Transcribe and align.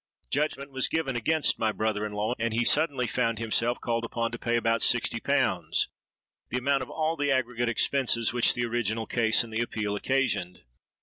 Judgment 0.31 0.71
was 0.71 0.87
given 0.87 1.15
against 1.15 1.59
my 1.59 1.71
brother 1.71 2.07
in 2.07 2.13
law; 2.13 2.33
and 2.39 2.55
he 2.55 2.65
suddenly 2.65 3.05
found 3.05 3.37
himself 3.37 3.79
called 3.79 4.03
upon 4.03 4.31
to 4.31 4.39
pay 4.39 4.57
about 4.57 4.81
sixty 4.81 5.19
pounds—the 5.19 6.57
amount 6.57 6.81
of 6.81 6.89
all 6.89 7.15
the 7.15 7.29
aggregate 7.29 7.69
expenses 7.69 8.33
which 8.33 8.55
the 8.55 8.65
original 8.65 9.05
case 9.05 9.43
and 9.43 9.53
the 9.53 9.61
appeal 9.61 9.95
occasioned. 9.95 10.63